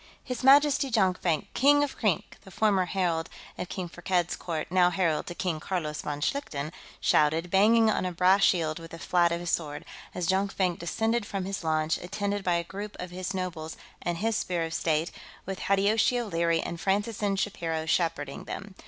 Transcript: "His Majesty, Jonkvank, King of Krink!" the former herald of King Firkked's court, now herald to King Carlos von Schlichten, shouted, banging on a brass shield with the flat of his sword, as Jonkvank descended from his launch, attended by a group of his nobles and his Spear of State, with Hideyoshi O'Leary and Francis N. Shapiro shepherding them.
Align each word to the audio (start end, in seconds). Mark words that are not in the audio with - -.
"His 0.23 0.43
Majesty, 0.43 0.89
Jonkvank, 0.89 1.53
King 1.53 1.83
of 1.83 1.95
Krink!" 1.95 2.37
the 2.41 2.49
former 2.49 2.85
herald 2.85 3.29
of 3.55 3.69
King 3.69 3.87
Firkked's 3.87 4.35
court, 4.35 4.71
now 4.71 4.89
herald 4.89 5.27
to 5.27 5.35
King 5.35 5.59
Carlos 5.59 6.01
von 6.01 6.21
Schlichten, 6.21 6.71
shouted, 6.99 7.51
banging 7.51 7.87
on 7.87 8.03
a 8.03 8.11
brass 8.11 8.41
shield 8.41 8.79
with 8.79 8.89
the 8.89 8.97
flat 8.97 9.31
of 9.31 9.39
his 9.39 9.51
sword, 9.51 9.85
as 10.15 10.25
Jonkvank 10.27 10.79
descended 10.79 11.23
from 11.23 11.45
his 11.45 11.63
launch, 11.63 11.99
attended 11.99 12.43
by 12.43 12.55
a 12.55 12.63
group 12.63 12.95
of 12.99 13.11
his 13.11 13.35
nobles 13.35 13.77
and 14.01 14.17
his 14.17 14.35
Spear 14.35 14.63
of 14.63 14.73
State, 14.73 15.11
with 15.45 15.59
Hideyoshi 15.59 16.19
O'Leary 16.19 16.61
and 16.61 16.81
Francis 16.81 17.21
N. 17.21 17.35
Shapiro 17.35 17.85
shepherding 17.85 18.45
them. 18.45 18.73